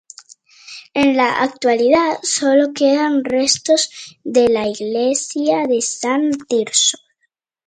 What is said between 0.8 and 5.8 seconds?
En la actualidad solo quedan restos de la iglesia de